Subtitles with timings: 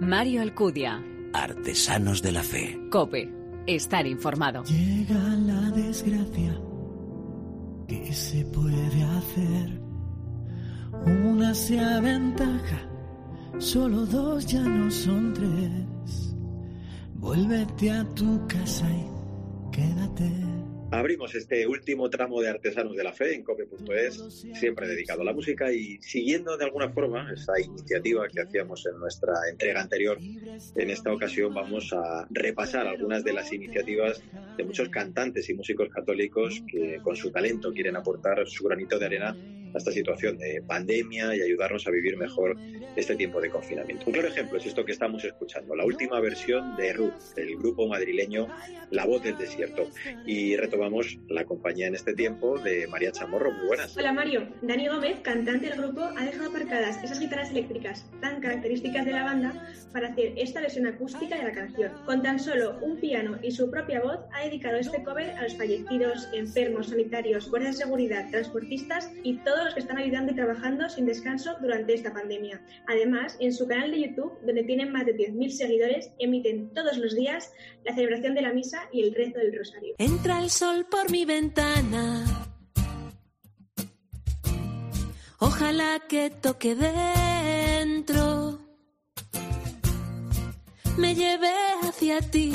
[0.00, 1.04] Mario Alcudia.
[1.34, 2.80] Artesanos de la Fe.
[2.90, 3.30] Cope.
[3.66, 4.64] Estar informado.
[4.64, 6.58] Llega la desgracia.
[7.86, 9.82] ¿Qué se puede hacer?
[11.04, 12.80] Una se aventaja.
[13.58, 16.34] Solo dos ya no son tres.
[17.16, 19.06] Vuélvete a tu casa y
[19.70, 20.59] quédate.
[20.92, 25.32] Abrimos este último tramo de Artesanos de la Fe en cope.es, siempre dedicado a la
[25.32, 30.90] música y siguiendo de alguna forma esa iniciativa que hacíamos en nuestra entrega anterior, en
[30.90, 34.20] esta ocasión vamos a repasar algunas de las iniciativas
[34.56, 39.06] de muchos cantantes y músicos católicos que con su talento quieren aportar su granito de
[39.06, 39.36] arena
[39.74, 42.56] a esta situación de pandemia y ayudarnos a vivir mejor
[42.96, 44.04] este tiempo de confinamiento.
[44.06, 47.86] Un claro ejemplo es esto que estamos escuchando, la última versión de Ruth, del grupo
[47.86, 48.48] madrileño
[48.90, 49.88] La Voz del Desierto.
[50.26, 53.52] Y retomamos la compañía en este tiempo de María Chamorro.
[53.52, 53.96] Muy buenas.
[53.96, 54.48] Hola Mario.
[54.62, 59.24] Dani Gómez, cantante del grupo, ha dejado aparcadas esas guitarras eléctricas tan características de la
[59.24, 61.92] banda para hacer esta versión acústica de la canción.
[62.04, 65.56] Con tan solo un piano y su propia voz, ha dedicado este cover a los
[65.56, 71.06] fallecidos, enfermos, sanitarios, guardias de seguridad, transportistas y los que están ayudando y trabajando sin
[71.06, 72.60] descanso durante esta pandemia.
[72.86, 77.14] Además, en su canal de YouTube, donde tienen más de 10.000 seguidores, emiten todos los
[77.14, 77.52] días
[77.84, 79.94] la celebración de la misa y el rezo del rosario.
[79.98, 82.24] Entra el sol por mi ventana.
[85.38, 88.58] Ojalá que toque dentro.
[90.98, 91.50] Me lleve
[91.82, 92.52] hacia ti.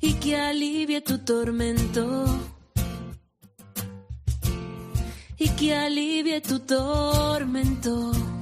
[0.00, 2.53] Y que alivie tu tormento.
[5.56, 8.33] Que alivie tu tormento.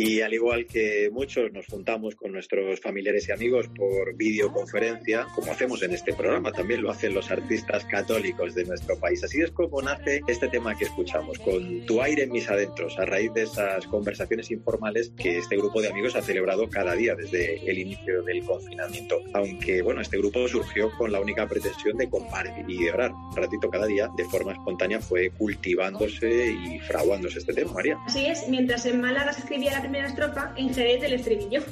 [0.00, 5.52] Y al igual que muchos nos juntamos con nuestros familiares y amigos por videoconferencia, como
[5.52, 9.22] hacemos en este programa, también lo hacen los artistas católicos de nuestro país.
[9.22, 13.04] Así es como nace este tema que escuchamos, con Tu aire en mis adentros, a
[13.04, 17.70] raíz de esas conversaciones informales que este grupo de amigos ha celebrado cada día desde
[17.70, 19.20] el inicio del confinamiento.
[19.34, 23.12] Aunque, bueno, este grupo surgió con la única pretensión de compartir y de orar.
[23.12, 27.98] Un ratito cada día, de forma espontánea, fue cultivándose y fraguándose este tema, María.
[28.06, 31.62] Así es, mientras en Málaga se escribía la primera estrofa, en Jerez del estribillo.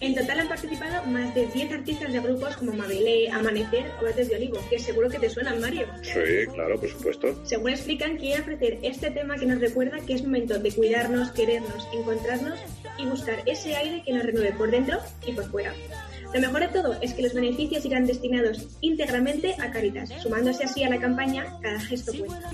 [0.00, 4.28] En total han participado más de 10 artistas de grupos como Mabelé, Amanecer o Verdes
[4.28, 5.86] de Olivo, que seguro que te suenan, Mario.
[6.02, 7.40] Sí, claro, por supuesto.
[7.46, 11.88] Según explican, quieren ofrecer este tema que nos recuerda que es momento de cuidarnos, querernos,
[11.94, 12.58] encontrarnos
[12.98, 15.72] y buscar ese aire que nos renueve por dentro y por fuera.
[16.34, 20.82] Lo mejor de todo es que los beneficios irán destinados íntegramente a Caritas, sumándose así
[20.82, 22.50] a la campaña Cada gesto cuenta.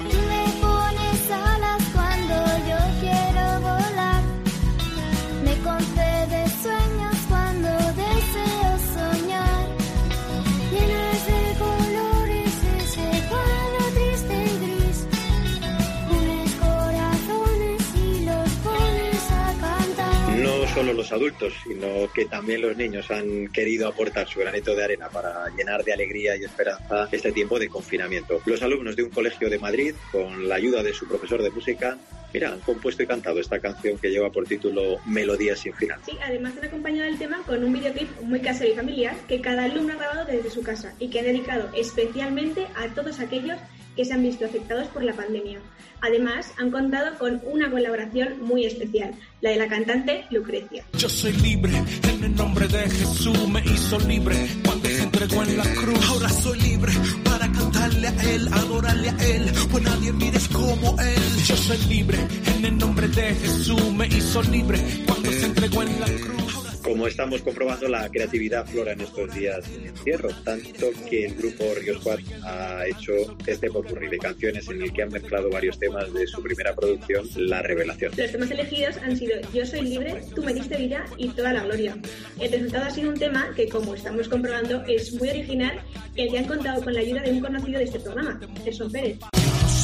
[20.78, 25.08] Solo los adultos, sino que también los niños han querido aportar su granito de arena
[25.08, 28.40] para llenar de alegría y esperanza este tiempo de confinamiento.
[28.46, 31.98] Los alumnos de un colegio de Madrid, con la ayuda de su profesor de música,
[32.32, 35.98] mira, han compuesto y cantado esta canción que lleva por título Melodía sin final.
[36.06, 39.64] Sí, además han acompañado el tema con un videoclip muy casero y familiar que cada
[39.64, 43.58] alumno ha grabado desde su casa y que han dedicado especialmente a todos aquellos
[43.98, 45.58] que se han visto afectados por la pandemia.
[46.02, 50.84] Además, han contado con una colaboración muy especial, la de la cantante Lucrecia.
[50.96, 55.56] Yo soy libre, en el nombre de Jesús me hizo libre cuando se entregó en
[55.56, 56.08] la cruz.
[56.10, 56.92] Ahora soy libre
[57.24, 61.44] para cantarle a Él, adorarle a Él, pues nadie mires como Él.
[61.44, 62.18] Yo soy libre,
[62.54, 64.78] en el nombre de Jesús me hizo libre
[65.08, 66.67] cuando se entregó en la cruz.
[66.88, 71.64] Como estamos comprobando, la creatividad flora en estos días de encierro, tanto que el grupo
[71.78, 73.12] Río Squad ha hecho
[73.46, 77.28] este popurrí de canciones en el que han mezclado varios temas de su primera producción,
[77.36, 78.12] La Revelación.
[78.16, 81.64] Los temas elegidos han sido Yo soy libre, Tú me diste vida y Toda la
[81.64, 81.94] gloria.
[82.40, 85.78] El resultado ha sido un tema que, como estamos comprobando, es muy original
[86.16, 88.90] y el que han contado con la ayuda de un conocido de este programa, Gerson
[88.90, 89.18] Pérez.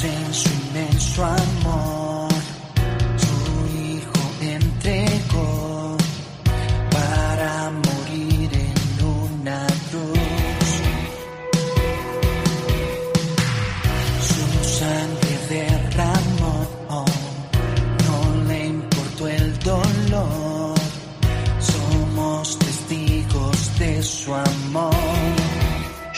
[0.04, 2.03] En su inmenso amor,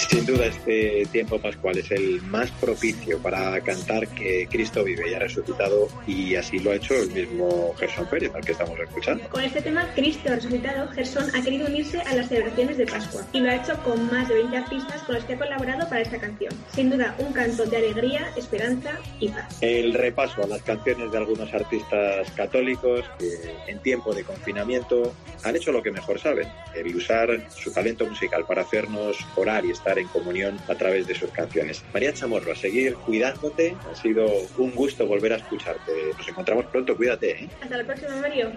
[0.08, 5.14] Sin duda, este tiempo pascual es el más propicio para cantar que Cristo vive y
[5.14, 9.28] ha resucitado y así lo ha hecho el mismo Gerson Pérez, al que estamos escuchando.
[9.28, 13.40] Con este tema, Cristo resucitado, Gerson ha querido unirse a las celebraciones de Pascua y
[13.40, 16.18] lo ha hecho con más de 20 artistas con los que ha colaborado para esta
[16.18, 16.52] canción.
[16.72, 19.58] Sin duda, un canto de alegría, esperanza y paz.
[19.60, 25.56] El repaso a las canciones de algunos artistas católicos que en tiempo de confinamiento han
[25.56, 30.08] hecho lo que mejor saben, el usar su talento musical para hacernos orar y en
[30.08, 31.84] comunión a través de sus canciones.
[31.92, 34.26] María Chamorro, a seguir cuidándote, ha sido
[34.58, 35.92] un gusto volver a escucharte.
[36.16, 37.44] Nos encontramos pronto, cuídate.
[37.44, 37.48] ¿eh?
[37.60, 38.52] Hasta la próxima, Mario.